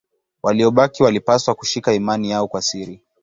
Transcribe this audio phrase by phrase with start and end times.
[0.43, 3.01] Waliobaki walipaswa kushika imani yao kwa siri.